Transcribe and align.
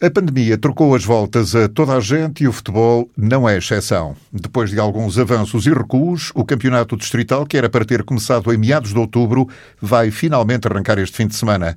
A 0.00 0.08
pandemia 0.08 0.56
trocou 0.56 0.94
as 0.94 1.04
voltas 1.04 1.56
a 1.56 1.68
toda 1.68 1.94
a 1.94 1.98
gente 1.98 2.44
e 2.44 2.46
o 2.46 2.52
futebol 2.52 3.10
não 3.16 3.48
é 3.48 3.58
exceção. 3.58 4.14
Depois 4.32 4.70
de 4.70 4.78
alguns 4.78 5.18
avanços 5.18 5.66
e 5.66 5.72
recuos, 5.72 6.30
o 6.36 6.44
campeonato 6.44 6.96
distrital, 6.96 7.44
que 7.44 7.56
era 7.56 7.68
para 7.68 7.84
ter 7.84 8.04
começado 8.04 8.54
em 8.54 8.56
meados 8.56 8.92
de 8.92 8.98
outubro, 8.98 9.48
vai 9.82 10.12
finalmente 10.12 10.68
arrancar 10.68 11.00
este 11.00 11.16
fim 11.16 11.26
de 11.26 11.34
semana. 11.34 11.76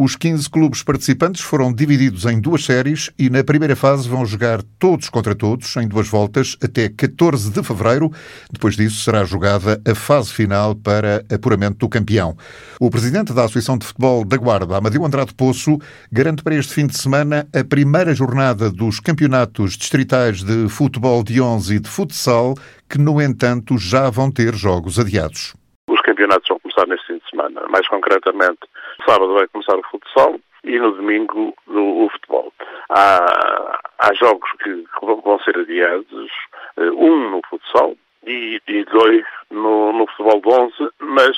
Os 0.00 0.14
15 0.14 0.48
clubes 0.48 0.84
participantes 0.84 1.40
foram 1.40 1.72
divididos 1.72 2.24
em 2.24 2.40
duas 2.40 2.64
séries 2.64 3.10
e 3.18 3.28
na 3.28 3.42
primeira 3.42 3.74
fase 3.74 4.08
vão 4.08 4.24
jogar 4.24 4.62
todos 4.78 5.10
contra 5.10 5.34
todos 5.34 5.76
em 5.76 5.88
duas 5.88 6.08
voltas 6.08 6.56
até 6.62 6.88
14 6.88 7.50
de 7.50 7.60
fevereiro. 7.64 8.08
Depois 8.48 8.76
disso 8.76 9.02
será 9.02 9.24
jogada 9.24 9.82
a 9.84 9.94
fase 9.96 10.32
final 10.32 10.76
para 10.76 11.24
apuramento 11.34 11.78
do 11.78 11.88
campeão. 11.88 12.36
O 12.80 12.88
presidente 12.90 13.32
da 13.32 13.42
Associação 13.42 13.76
de 13.76 13.86
Futebol 13.86 14.24
da 14.24 14.36
Guarda, 14.36 14.76
Amadeu 14.76 15.04
Andrade 15.04 15.34
Poço, 15.34 15.78
garante 16.12 16.44
para 16.44 16.54
este 16.54 16.74
fim 16.74 16.86
de 16.86 16.96
semana 16.96 17.48
a 17.52 17.64
primeira 17.64 18.14
jornada 18.14 18.70
dos 18.70 19.00
campeonatos 19.00 19.76
distritais 19.76 20.44
de 20.44 20.68
futebol 20.68 21.24
de 21.24 21.40
11 21.40 21.74
e 21.74 21.80
de 21.80 21.88
futsal, 21.88 22.54
que, 22.88 22.98
no 22.98 23.20
entanto, 23.20 23.76
já 23.76 24.08
vão 24.10 24.30
ter 24.30 24.54
jogos 24.54 24.96
adiados. 24.96 25.56
Os 25.88 26.00
campeonatos 26.02 26.46
vão 26.48 26.60
começar 26.60 26.86
neste 26.86 27.08
fim 27.08 27.18
de 27.18 27.28
semana. 27.28 27.62
Mais 27.68 27.88
concretamente, 27.88 28.60
sábado 29.08 29.32
vai 29.32 29.46
começar 29.48 29.76
o 29.76 29.82
futsal 29.84 30.38
e 30.64 30.78
no 30.78 30.92
domingo 30.92 31.54
o 31.66 32.08
futebol. 32.10 32.52
Há, 32.90 33.78
há 33.98 34.14
jogos 34.14 34.50
que, 34.62 34.84
vão 35.00 35.38
ser 35.40 35.58
adiados, 35.58 36.30
eh, 36.76 36.90
um 36.90 37.30
no 37.30 37.40
futsal 37.48 37.94
e, 38.26 38.60
e 38.68 38.84
dois 38.84 39.24
no, 39.50 39.92
no 39.94 40.06
futebol 40.08 40.40
de 40.42 40.48
11, 40.48 40.92
mas 41.00 41.36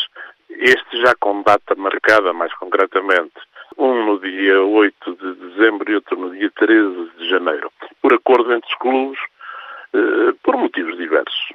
este 0.51 1.01
já 1.01 1.15
com 1.21 1.43
data 1.43 1.77
marcada, 1.77 2.33
mais 2.33 2.53
concretamente, 2.55 3.39
um 3.79 4.05
no 4.05 4.19
dia 4.19 4.61
8 4.63 5.15
de 5.15 5.35
dezembro 5.35 5.93
e 5.93 5.95
outro 5.95 6.19
no 6.19 6.31
dia 6.31 6.51
13 6.57 7.11
de 7.19 7.31
janeiro, 7.31 7.71
por 8.03 8.13
acordo 8.13 8.53
entre 8.53 8.69
os 8.69 8.79
clubes, 8.79 9.21
eh, 9.95 10.35
por 10.43 10.57
motivos 10.57 10.97
diversos. 10.97 11.53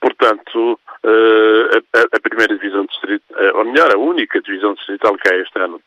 Portanto, 0.00 0.80
eh, 1.04 1.82
a, 2.12 2.20
primeira 2.20 2.54
divisão 2.54 2.84
distrital, 2.86 3.24
eh, 3.29 3.29
ou 3.54 3.64
melhor, 3.64 3.94
a 3.94 3.98
única 3.98 4.40
divisão 4.40 4.74
distrital 4.74 5.16
que 5.16 5.32
há 5.32 5.36
este 5.38 5.58
ano, 5.58 5.80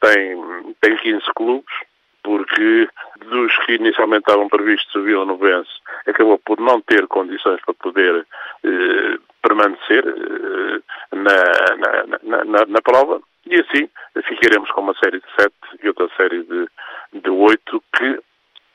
tem, 0.00 0.74
tem 0.80 0.96
15 0.96 1.24
clubes, 1.34 1.74
porque 2.22 2.88
dos 3.26 3.56
que 3.64 3.76
inicialmente 3.76 4.28
estavam 4.28 4.48
previstos 4.48 4.94
o 4.94 5.02
Vila 5.02 5.24
Novense 5.24 5.70
acabou 6.06 6.38
por 6.38 6.60
não 6.60 6.80
ter 6.80 7.06
condições 7.06 7.60
para 7.64 7.74
poder 7.74 8.26
eh, 8.64 9.18
permanecer 9.42 10.04
eh, 10.06 10.80
na, 11.12 12.16
na, 12.22 12.44
na, 12.44 12.66
na, 12.66 12.82
prova 12.82 13.20
e 13.46 13.54
assim 13.56 13.88
ficaremos 14.24 14.70
com 14.72 14.82
uma 14.82 14.94
série 15.02 15.20
de 15.20 15.26
sete 15.38 15.54
e 15.82 15.88
outra 15.88 16.08
série 16.16 16.42
de, 16.42 16.68
de 17.14 17.30
oito 17.30 17.82
que 17.96 18.20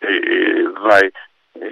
eh, 0.02 0.64
vai 0.80 1.12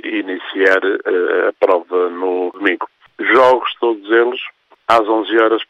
iniciar 0.04 0.84
eh, 0.84 1.50
a 1.50 1.54
prova 1.60 2.10
no 2.10 2.52
domingo. 2.52 2.88
Jogos, 3.20 3.74
todos 3.80 4.10
eles, 4.12 4.40
às 4.88 5.08
11 5.08 5.38
horas, 5.40 5.64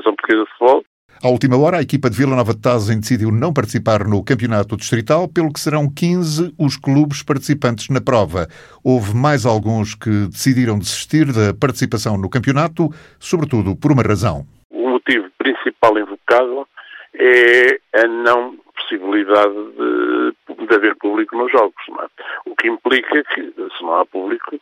Federação 0.00 0.14
Portuguesa 0.16 0.44
de 0.44 0.50
Futebol, 0.52 0.84
à 1.22 1.28
última 1.28 1.58
hora, 1.58 1.76
a 1.76 1.82
equipa 1.82 2.08
de 2.08 2.16
Vila 2.16 2.34
Nova 2.34 2.54
de 2.54 2.62
Tazem 2.62 2.98
decidiu 2.98 3.30
não 3.30 3.52
participar 3.52 4.08
no 4.08 4.24
campeonato 4.24 4.74
distrital, 4.74 5.28
pelo 5.28 5.52
que 5.52 5.60
serão 5.60 5.86
15 5.86 6.54
os 6.58 6.78
clubes 6.78 7.22
participantes 7.22 7.90
na 7.90 8.00
prova. 8.00 8.48
Houve 8.82 9.14
mais 9.14 9.44
alguns 9.44 9.94
que 9.94 10.08
decidiram 10.30 10.78
desistir 10.78 11.26
da 11.26 11.52
participação 11.52 12.16
no 12.16 12.30
campeonato, 12.30 12.88
sobretudo 13.18 13.76
por 13.76 13.92
uma 13.92 14.02
razão. 14.02 14.46
O 14.70 14.88
motivo 14.88 15.28
principal 15.36 15.98
invocado 15.98 16.66
é 17.12 17.78
a 17.96 18.06
não 18.06 18.56
possibilidade 18.74 19.52
de, 19.52 20.66
de 20.66 20.74
haver 20.74 20.96
público 20.96 21.36
nos 21.36 21.52
jogos. 21.52 21.74
É? 22.00 22.50
O 22.50 22.56
que 22.56 22.66
implica 22.66 23.22
que, 23.34 23.42
se 23.42 23.82
não 23.82 23.94
há 24.00 24.06
público, 24.06 24.56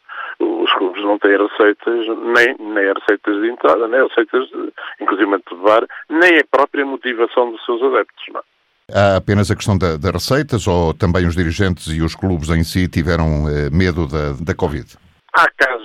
os 0.69 0.75
clubes 0.75 1.03
não 1.03 1.19
têm 1.19 1.37
receitas, 1.37 2.07
nem, 2.37 2.57
nem 2.59 2.93
receitas 2.93 3.41
de 3.41 3.49
entrada, 3.49 3.89
nem 3.89 4.07
receitas, 4.07 4.49
de, 4.49 4.73
inclusive 5.01 5.37
de 5.37 5.57
bar, 5.63 5.87
nem 6.09 6.39
a 6.39 6.45
própria 6.51 6.85
motivação 6.85 7.51
dos 7.51 7.65
seus 7.65 7.83
adeptos. 7.83 8.25
Não 8.33 8.41
é? 8.41 8.43
Há 8.91 9.17
apenas 9.17 9.51
a 9.51 9.57
questão 9.57 9.77
das 9.77 9.99
da 9.99 10.11
receitas 10.11 10.67
ou 10.67 10.95
também 10.95 11.27
os 11.27 11.37
dirigentes 11.37 11.89
e 11.89 12.01
os 12.01 12.15
clubes 12.15 12.49
em 12.49 12.65
si 12.65 12.89
tiveram 12.89 13.47
eh, 13.49 13.69
medo 13.71 14.07
da, 14.07 14.33
da 14.41 14.55
Covid? 14.55 14.97
Há 15.35 15.47
casos 15.59 15.78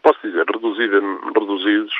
posso 0.00 0.18
dizer, 0.22 0.44
reduzidos, 0.46 1.94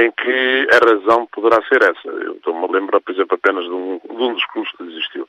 em 0.00 0.10
que 0.12 0.68
a 0.72 0.78
razão 0.84 1.26
poderá 1.26 1.62
ser 1.62 1.82
essa. 1.82 2.08
Eu 2.08 2.32
estou-me 2.32 2.64
a 2.64 2.72
lembrar, 2.78 3.00
por 3.00 3.12
exemplo, 3.12 3.34
apenas 3.34 3.64
de 3.64 3.70
um, 3.70 3.98
de 3.98 4.22
um 4.22 4.34
dos 4.34 4.44
clubes 4.46 4.72
que 4.72 4.82
existiu, 4.84 5.28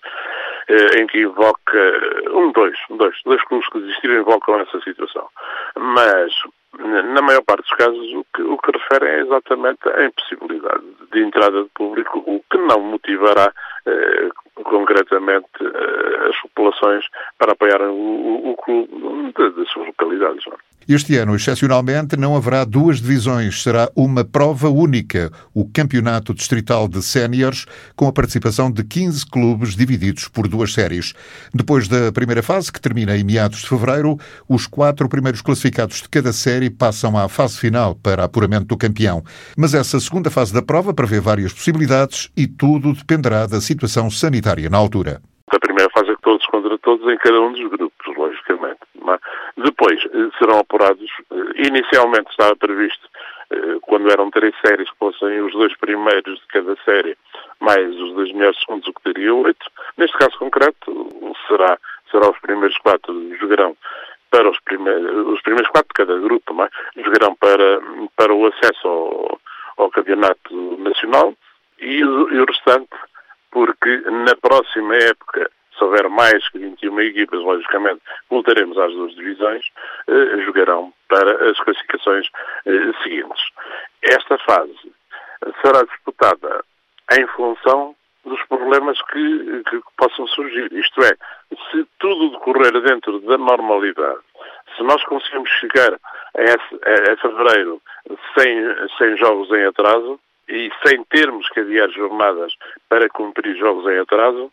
eh, 0.68 1.02
em 1.02 1.08
que 1.08 1.22
invoca, 1.22 2.02
um, 2.34 2.52
dois, 2.52 2.78
dois, 2.90 3.16
dois 3.24 3.44
clubes 3.44 3.70
que 3.70 3.78
existiram 3.80 4.22
invocam 4.22 4.60
essa 4.60 4.80
situação. 4.82 5.28
Mas, 5.78 6.34
na 6.78 7.22
maior 7.22 7.44
parte 7.44 7.62
dos 7.62 7.78
casos, 7.78 8.14
o 8.14 8.26
que, 8.34 8.42
o 8.42 8.58
que 8.58 8.72
refere 8.72 9.08
é 9.08 9.20
exatamente 9.22 9.90
a 9.90 10.06
impossibilidade 10.06 10.84
de 11.12 11.22
entrada 11.22 11.64
de 11.64 11.70
público, 11.70 12.24
o 12.26 12.44
que 12.50 12.58
não 12.58 12.80
motivará 12.82 13.52
eh, 13.86 14.30
concretamente 14.64 15.48
eh, 15.62 16.30
as 16.30 16.40
populações 16.42 17.06
para 17.38 17.54
apoiarem 17.54 17.88
o, 17.88 18.52
o, 18.52 18.56
clube 18.58 19.34
das 19.34 19.70
suas 19.70 19.88
localidades. 19.88 20.46
Não? 20.46 20.58
Este 20.92 21.18
ano, 21.18 21.36
excepcionalmente, 21.36 22.18
não 22.18 22.36
haverá 22.36 22.66
duas 22.66 23.00
divisões, 23.00 23.62
será 23.62 23.92
uma 23.96 24.26
prova 24.26 24.70
única, 24.70 25.32
o 25.54 25.64
Campeonato 25.72 26.34
Distrital 26.34 26.88
de 26.88 27.04
Séniores, 27.04 27.68
com 27.96 28.08
a 28.08 28.12
participação 28.12 28.72
de 28.72 28.84
15 28.84 29.24
clubes 29.28 29.76
divididos 29.76 30.28
por 30.28 30.48
duas 30.48 30.74
séries. 30.74 31.14
Depois 31.54 31.88
da 31.88 32.12
primeira 32.12 32.42
fase, 32.42 32.74
que 32.74 32.82
termina 32.82 33.16
em 33.16 33.24
meados 33.24 33.60
de 33.60 33.70
fevereiro, 33.70 34.18
os 34.50 34.66
quatro 34.66 35.08
primeiros 35.08 35.44
classificados 35.44 36.02
de 36.02 36.10
cada 36.10 36.34
série 36.34 36.72
passam 36.72 37.16
à 37.16 37.30
fase 37.30 37.60
final 37.60 37.94
para 37.94 38.24
apuramento 38.24 38.66
do 38.66 38.76
campeão. 38.76 39.22
Mas 39.56 39.76
essa 39.76 40.00
segunda 40.00 40.32
fase 40.32 40.52
da 40.52 40.64
prova 40.64 40.92
prevê 40.92 41.20
várias 41.20 41.54
possibilidades 41.54 42.32
e 42.36 42.48
tudo 42.48 42.94
dependerá 42.94 43.46
da 43.46 43.62
situação 43.62 44.10
sanitária 44.10 44.68
na 44.72 44.80
altura. 44.80 45.22
A 45.52 45.60
primeira 45.60 45.92
fase 45.94 46.10
é 46.10 46.16
todos 46.24 46.44
contra 46.48 46.76
todos 46.80 47.08
em 47.14 47.18
cada 47.20 47.40
um 47.40 47.54
dos 47.54 47.70
grupos, 47.70 48.18
logicamente. 48.18 48.89
Depois 49.64 50.00
eh, 50.06 50.30
serão 50.38 50.60
apurados, 50.60 51.10
eh, 51.32 51.68
inicialmente 51.68 52.32
estava 52.32 52.56
previsto, 52.56 53.10
eh, 53.52 53.78
quando 53.82 54.10
eram 54.12 54.32
três 54.32 54.56
séries, 54.66 54.90
que 54.90 54.98
fossem 54.98 55.42
os 55.42 55.52
dois 55.52 55.76
primeiros 55.78 56.40
de 56.40 56.48
cada 56.48 56.76
série, 56.86 57.18
mais 57.60 57.90
os 57.96 58.14
dois 58.14 58.32
melhores 58.32 58.60
segundos, 58.60 58.88
o 58.88 58.94
que 58.94 59.14
teria 59.14 59.34
oito. 59.34 59.66
Neste 59.98 60.18
caso 60.18 60.38
concreto, 60.38 61.36
será, 61.48 61.78
será 62.10 62.30
os 62.30 62.40
primeiros 62.40 62.78
quatro 62.78 63.36
jogarão 63.38 63.76
para 64.32 64.50
os 64.50 64.60
primeiros, 64.62 65.28
os 65.28 65.42
primeiros 65.42 65.70
quatro 65.72 65.90
de 65.90 66.06
cada 66.06 66.20
grupo, 66.20 66.54
mas, 66.54 66.70
jogarão 66.96 67.36
para, 67.36 67.82
para 68.16 68.34
o 68.34 68.46
acesso 68.46 68.88
ao, 68.88 69.40
ao 69.78 69.90
campeonato 69.90 70.78
nacional 70.78 71.34
e, 71.80 71.98
e 71.98 72.04
o 72.04 72.46
restante, 72.46 72.96
porque 73.52 73.98
na 74.10 74.36
próxima 74.36 74.96
época 74.96 75.50
se 75.80 75.84
houver 75.86 76.10
mais 76.10 76.48
que 76.50 76.60
21 76.60 77.00
equipas, 77.02 77.40
logicamente, 77.40 78.02
voltaremos 78.30 78.78
às 78.78 78.92
duas 78.92 79.16
divisões, 79.16 79.66
eh, 80.08 80.42
jogarão 80.46 80.94
para 81.08 81.50
as 81.50 81.58
classificações 81.62 82.28
eh, 82.66 82.92
seguintes. 83.02 83.44
Esta 84.04 84.38
fase 84.40 84.92
será 85.62 85.84
disputada 85.84 86.64
em 87.18 87.26
função 87.28 87.96
dos 88.26 88.42
problemas 88.44 89.02
que, 89.04 89.64
que, 89.70 89.82
possam 89.98 90.28
surgir. 90.28 90.72
Isto 90.74 91.02
é, 91.02 91.12
se 91.72 91.88
tudo 91.98 92.32
decorrer 92.32 92.80
dentro 92.82 93.20
da 93.22 93.38
normalidade, 93.38 94.20
se 94.76 94.84
nós 94.84 95.04
conseguimos 95.06 95.50
chegar 95.60 95.94
a, 95.94 96.42
a, 96.42 97.14
a 97.14 97.18
fevereiro 97.18 97.82
sem, 98.38 98.90
sem 98.98 99.18
jogos 99.18 99.50
em 99.52 99.66
atraso 99.66 100.20
e 100.48 100.70
sem 100.86 101.04
termos 101.06 101.48
que 101.50 101.62
adiar 101.62 101.90
jornadas 101.90 102.54
para 102.88 103.10
cumprir 103.10 103.56
jogos 103.58 103.86
em 103.92 104.00
atraso, 104.00 104.52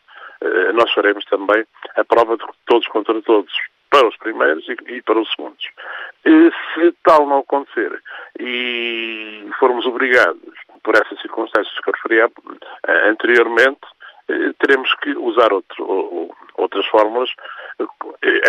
nós 0.73 0.91
faremos 0.93 1.25
também 1.25 1.65
a 1.95 2.03
prova 2.03 2.37
de 2.37 2.45
todos 2.65 2.87
contra 2.87 3.21
todos 3.21 3.51
para 3.89 4.07
os 4.07 4.17
primeiros 4.17 4.65
e, 4.87 5.01
para 5.01 5.19
os 5.19 5.29
segundos. 5.31 5.65
Se 6.23 6.91
tal 7.03 7.25
não 7.25 7.39
acontecer 7.39 8.01
e 8.39 9.49
formos 9.59 9.85
obrigados 9.85 10.53
por 10.83 10.95
essas 10.95 11.19
circunstâncias 11.21 11.79
que 11.79 11.89
eu 11.89 11.93
referi 11.93 12.19
eh, 12.19 13.09
anteriormente, 13.09 13.79
eh, 14.29 14.53
teremos 14.59 14.93
que 14.95 15.11
usar 15.11 15.51
outro, 15.53 16.29
outras 16.55 16.85
fórmulas, 16.87 17.29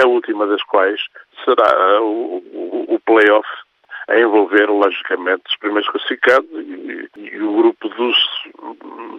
a 0.02 0.06
última 0.06 0.46
das 0.46 0.62
quais 0.64 1.00
será 1.44 2.00
o 2.02 3.00
play-off 3.04 3.48
a 4.08 4.18
envolver, 4.18 4.66
logicamente, 4.70 5.42
os 5.48 5.56
primeiros 5.58 5.88
classificados 5.90 6.48
e, 6.52 7.10
e 7.16 7.42
o 7.42 7.56
grupo 7.56 7.88
dos, 7.90 8.16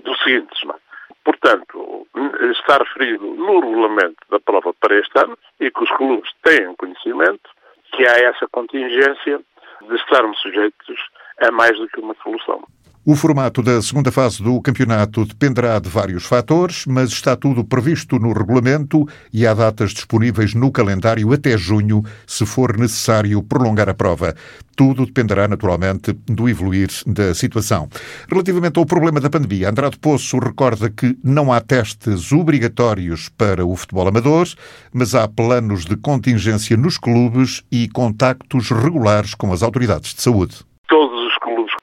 dos 0.03 0.23
seguintes. 0.23 0.63
Não 0.63 0.75
é? 0.75 0.88
Portanto, 1.23 2.07
está 2.51 2.77
referido 2.77 3.25
no 3.25 3.59
regulamento 3.59 4.17
da 4.29 4.39
prova 4.39 4.73
para 4.73 4.99
este 4.99 5.17
ano 5.19 5.37
e 5.59 5.69
que 5.69 5.83
os 5.83 5.91
clubes 5.91 6.29
têm 6.43 6.75
conhecimento 6.75 7.49
que 7.91 8.05
há 8.07 8.17
essa 8.29 8.47
contingência 8.51 9.39
de 9.81 9.95
estarmos 9.95 10.39
sujeitos 10.39 10.99
a 11.39 11.51
mais 11.51 11.77
do 11.77 11.87
que 11.87 11.99
uma 11.99 12.15
solução. 12.21 12.63
O 13.11 13.15
formato 13.15 13.63
da 13.63 13.81
segunda 13.81 14.11
fase 14.11 14.43
do 14.43 14.61
campeonato 14.61 15.25
dependerá 15.25 15.79
de 15.79 15.89
vários 15.89 16.25
fatores, 16.25 16.85
mas 16.85 17.09
está 17.09 17.35
tudo 17.35 17.65
previsto 17.65 18.19
no 18.19 18.31
regulamento 18.31 19.03
e 19.33 19.47
há 19.47 19.53
datas 19.55 19.93
disponíveis 19.93 20.53
no 20.53 20.71
calendário 20.71 21.33
até 21.33 21.57
junho, 21.57 22.03
se 22.27 22.45
for 22.45 22.77
necessário 22.77 23.41
prolongar 23.41 23.89
a 23.89 23.95
prova. 23.95 24.35
Tudo 24.75 25.07
dependerá, 25.07 25.47
naturalmente, 25.47 26.13
do 26.27 26.47
evoluir 26.47 26.89
da 27.07 27.33
situação. 27.33 27.89
Relativamente 28.29 28.77
ao 28.77 28.85
problema 28.85 29.19
da 29.19 29.27
pandemia, 29.27 29.71
Andrade 29.71 29.97
Poço 29.97 30.37
recorda 30.37 30.87
que 30.87 31.17
não 31.23 31.51
há 31.51 31.59
testes 31.59 32.31
obrigatórios 32.31 33.27
para 33.27 33.65
o 33.65 33.75
futebol 33.75 34.07
amador, 34.07 34.47
mas 34.93 35.15
há 35.15 35.27
planos 35.27 35.83
de 35.83 35.97
contingência 35.97 36.77
nos 36.77 36.99
clubes 36.99 37.63
e 37.71 37.87
contactos 37.87 38.69
regulares 38.69 39.33
com 39.33 39.51
as 39.51 39.63
autoridades 39.63 40.13
de 40.13 40.21
saúde 40.21 40.68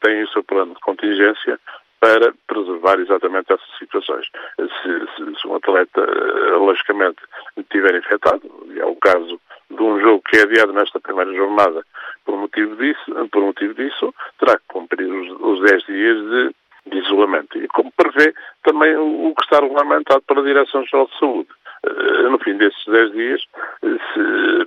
têm 0.07 0.23
o 0.23 0.29
seu 0.29 0.45
plano 0.45 0.75
de 0.75 0.81
contingência 0.81 1.59
para 1.99 2.33
preservar 2.47 3.01
exatamente 3.01 3.53
essas 3.53 3.79
situações. 3.79 4.27
Se, 4.57 5.07
se, 5.17 5.41
se 5.41 5.49
um 5.49 5.57
atleta, 5.57 6.01
eh, 6.01 6.57
logicamente, 6.57 7.19
estiver 7.57 7.97
infectado, 7.97 8.43
e 8.69 8.79
é 8.79 8.85
o 8.85 8.95
caso 8.97 9.41
de 9.71 9.83
um 9.83 9.99
jogo 10.01 10.23
que 10.29 10.37
é 10.37 10.43
adiado 10.43 10.73
nesta 10.73 11.01
primeira 11.01 11.33
jornada 11.35 11.85
por 12.25 12.37
motivo 12.37 12.77
disso, 12.77 13.29
por 13.33 13.43
motivo 13.43 13.75
disso 13.75 14.15
terá 14.39 14.57
que 14.57 14.65
cumprir 14.69 15.11
os, 15.11 15.41
os 15.41 15.69
10 15.69 15.87
dias 15.87 16.19
de, 16.19 16.55
de, 16.87 16.99
isolamento. 16.99 17.59
E 17.59 17.67
como 17.69 17.91
prevê 17.97 18.33
também 18.63 18.95
o, 18.97 19.31
o 19.31 19.35
que 19.35 19.43
está 19.43 19.59
regulamentado 19.61 20.23
pela 20.23 20.43
Direção-Geral 20.43 21.07
de 21.07 21.19
Saúde. 21.19 21.49
Uh, 21.85 22.31
no 22.31 22.39
fim 22.39 22.57
desses 22.57 22.85
10 22.87 23.13
dias, 23.13 23.43
se 23.83 24.67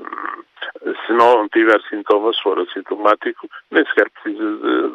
se 1.10 1.14
não 1.14 1.48
tiver 1.50 1.82
sintomas, 1.90 2.40
for 2.40 2.60
assintomático, 2.60 3.50
nem 3.72 3.86
sequer 3.86 4.10
precisa 4.10 4.44
de, 4.44 4.89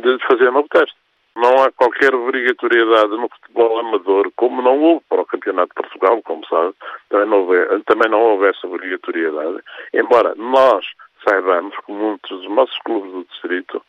de, 0.00 0.18
fazer 0.26 0.50
novo 0.50 0.68
teste. 0.68 0.96
Não 1.36 1.62
há 1.62 1.72
qualquer 1.72 2.14
obrigatoriedade 2.14 3.10
no 3.10 3.28
futebol 3.28 3.80
amador, 3.80 4.30
como 4.36 4.62
não 4.62 4.80
houve 4.80 5.04
para 5.08 5.22
o 5.22 5.26
Campeonato 5.26 5.68
de 5.70 5.82
Portugal, 5.82 6.22
como 6.22 6.46
sabe, 6.46 6.74
também 7.08 7.28
não 7.28 7.38
houve, 7.40 7.82
também 7.86 8.08
não 8.08 8.20
houve 8.20 8.46
essa 8.46 8.66
obrigatoriedade, 8.66 9.58
embora 9.92 10.34
nós 10.36 10.86
saibamos 11.28 11.74
que 11.84 11.90
muitos 11.92 12.30
dos 12.30 12.50
nossos 12.50 12.78
clubes 12.84 13.10
do 13.10 13.24
distrito 13.24 13.82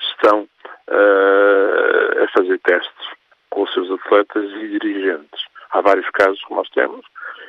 estão 0.00 0.40
uh, 0.88 2.24
a 2.24 2.28
fazer 2.36 2.58
testes 2.60 3.08
com 3.50 3.62
os 3.62 3.72
seus 3.72 3.90
atletas 3.90 4.50
e 4.52 4.78
dirigentes. 4.78 5.40
Há 5.70 5.80
vários 5.82 6.08
casos 6.10 6.42
que 6.44 6.54
nós 6.54 6.68
temos 6.70 7.04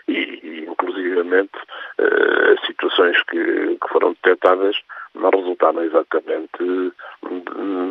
e, 0.07 0.39
e 0.43 0.65
inclusivamente, 0.65 1.57
uh, 1.99 2.65
situações 2.65 3.21
que, 3.23 3.77
que, 3.77 3.89
foram 3.89 4.13
detectadas 4.13 4.75
não 5.19 5.29
resultaram 5.29 5.83
exatamente 5.83 6.57
de, 6.57 6.91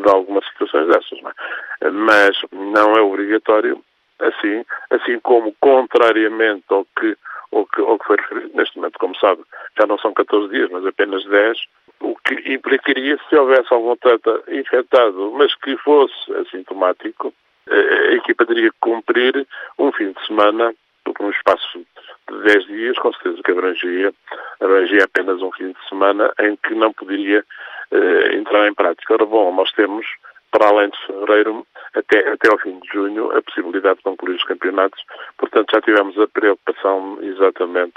de 0.02 0.10
algumas 0.10 0.46
situações 0.48 0.88
dessas. 0.88 1.22
Não 1.22 1.30
é? 1.30 1.90
Mas 1.90 2.36
não 2.52 2.92
é 2.94 3.00
obrigatório, 3.00 3.82
assim, 4.18 4.64
assim 4.90 5.18
como, 5.20 5.54
contrariamente 5.60 6.64
ao 6.68 6.84
que, 6.98 7.16
ao 7.52 7.66
que, 7.66 7.80
ao 7.80 7.98
que 7.98 8.06
foi 8.06 8.16
referido 8.16 8.50
neste 8.54 8.76
momento, 8.76 8.98
como 8.98 9.16
sabe, 9.16 9.42
já 9.78 9.86
não 9.86 9.98
são 9.98 10.12
14 10.12 10.48
dias, 10.48 10.70
mas 10.70 10.84
apenas 10.86 11.24
10, 11.24 11.58
o 12.00 12.16
que 12.16 12.52
implicaria 12.52 13.18
se 13.28 13.36
houvesse 13.36 13.72
algum 13.72 13.92
atleta 13.92 14.42
infectado, 14.48 15.32
mas 15.36 15.54
que 15.56 15.76
fosse 15.78 16.34
assintomático, 16.34 17.32
a 17.70 18.14
equipa 18.14 18.46
teria 18.46 18.70
que 18.70 18.76
cumprir 18.80 19.46
um 19.78 19.92
fim 19.92 20.12
de 20.12 20.26
semana 20.26 20.72
num 21.20 21.30
espaço 21.30 21.84
de 22.30 22.42
10 22.42 22.66
dias, 22.66 22.98
com 22.98 23.12
certeza 23.12 23.42
que 23.42 23.52
abrangia, 23.52 24.12
abrangia 24.60 25.04
apenas 25.04 25.40
um 25.42 25.52
fim 25.52 25.72
de 25.72 25.88
semana 25.88 26.32
em 26.40 26.56
que 26.56 26.74
não 26.74 26.92
poderia 26.92 27.44
uh, 27.92 28.34
entrar 28.34 28.68
em 28.68 28.74
prática. 28.74 29.14
Ora, 29.14 29.26
bom, 29.26 29.54
nós 29.54 29.70
temos, 29.72 30.06
para 30.50 30.68
além 30.68 30.90
de 30.90 31.06
fevereiro, 31.06 31.66
até, 31.94 32.28
até 32.30 32.50
ao 32.50 32.58
fim 32.58 32.78
de 32.78 32.88
junho, 32.88 33.36
a 33.36 33.42
possibilidade 33.42 33.98
de 33.98 34.04
concluir 34.04 34.36
os 34.36 34.44
campeonatos. 34.44 35.02
Portanto, 35.36 35.70
já 35.72 35.80
tivemos 35.80 36.18
a 36.18 36.26
preocupação 36.28 37.18
exatamente 37.22 37.94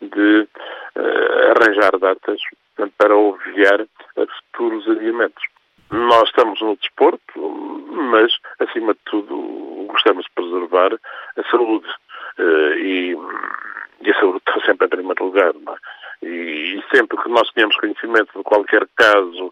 de 0.00 0.48
uh, 0.96 1.50
arranjar 1.56 1.98
datas 1.98 2.40
para 2.96 3.14
obviar 3.14 3.86
futuros 4.14 4.88
adiamentos. 4.88 5.42
Nós 5.90 6.28
estamos 6.28 6.60
no 6.60 6.76
desporto, 6.76 7.40
mas, 7.90 8.32
acima 8.60 8.94
de 8.94 9.00
tudo, 9.06 9.86
gostamos 9.88 10.24
de 10.24 10.30
preservar 10.34 10.92
a 10.94 11.50
saúde. 11.50 11.88
Uh, 12.38 12.74
e, 12.78 13.16
e, 14.02 14.10
a 14.10 14.20
saúde 14.20 14.38
está 14.38 14.60
sempre 14.64 14.86
em 14.86 14.90
primeiro 14.90 15.24
lugar. 15.24 15.50
É? 15.50 16.26
E, 16.26 16.78
e, 16.78 16.84
sempre 16.94 17.18
que 17.18 17.19
nós 17.30 17.50
tenhamos 17.50 17.76
conhecimento 17.76 18.36
de 18.36 18.44
qualquer 18.44 18.86
caso 18.96 19.46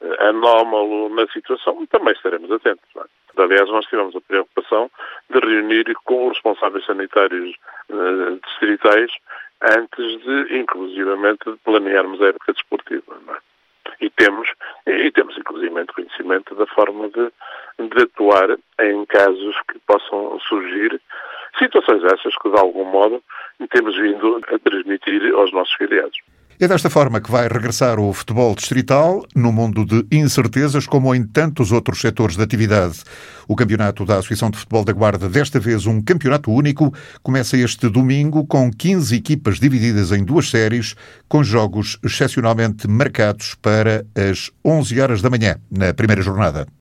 uh, 0.00 0.28
anómalo 0.28 1.08
na 1.10 1.26
situação, 1.28 1.86
também 1.86 2.14
estaremos 2.14 2.50
atentos. 2.50 2.84
É? 2.96 3.42
Aliás, 3.42 3.68
nós 3.68 3.84
tivemos 3.86 4.14
a 4.14 4.20
preocupação 4.20 4.90
de 5.28 5.38
reunir 5.40 5.92
com 6.04 6.28
os 6.28 6.34
responsáveis 6.34 6.84
sanitários 6.86 7.54
uh, 7.90 8.40
distritais 8.46 9.10
antes 9.60 10.22
de, 10.22 10.58
inclusivamente, 10.58 11.50
de 11.50 11.56
planearmos 11.58 12.20
a 12.22 12.26
época 12.28 12.52
desportiva. 12.52 13.18
É? 13.28 13.54
E 14.00 14.10
temos, 14.10 14.48
e 14.86 15.10
temos 15.10 15.36
inclusive 15.36 15.64
conhecimento 15.86 16.54
da 16.54 16.66
forma 16.66 17.08
de, 17.08 17.30
de 17.78 18.02
atuar 18.02 18.56
em 18.80 19.04
casos 19.06 19.56
que 19.70 19.78
possam 19.86 20.38
surgir 20.40 21.00
situações 21.58 22.02
essas 22.04 22.36
que, 22.36 22.50
de 22.50 22.58
algum 22.58 22.84
modo, 22.84 23.22
temos 23.70 23.96
vindo 23.96 24.40
a 24.48 24.58
transmitir 24.58 25.32
aos 25.34 25.52
nossos 25.52 25.74
filiados. 25.74 26.18
É 26.60 26.68
desta 26.68 26.88
forma 26.88 27.20
que 27.20 27.32
vai 27.32 27.48
regressar 27.48 27.98
o 27.98 28.12
futebol 28.12 28.54
distrital, 28.54 29.26
no 29.34 29.52
mundo 29.52 29.84
de 29.84 30.06
incertezas, 30.16 30.86
como 30.86 31.12
em 31.12 31.24
tantos 31.24 31.72
outros 31.72 32.00
setores 32.00 32.36
de 32.36 32.42
atividade. 32.44 33.02
O 33.48 33.56
campeonato 33.56 34.04
da 34.04 34.18
Associação 34.18 34.50
de 34.50 34.58
Futebol 34.58 34.84
da 34.84 34.92
Guarda, 34.92 35.28
desta 35.28 35.58
vez 35.58 35.84
um 35.84 36.00
campeonato 36.00 36.52
único, 36.52 36.94
começa 37.24 37.56
este 37.56 37.88
domingo 37.88 38.46
com 38.46 38.70
15 38.70 39.16
equipas 39.16 39.58
divididas 39.58 40.12
em 40.12 40.22
duas 40.22 40.48
séries, 40.48 40.94
com 41.28 41.42
jogos 41.42 41.98
excepcionalmente 42.04 42.86
marcados 42.86 43.56
para 43.60 44.06
as 44.14 44.52
11 44.64 45.00
horas 45.00 45.20
da 45.20 45.30
manhã, 45.30 45.56
na 45.68 45.92
primeira 45.92 46.22
jornada. 46.22 46.68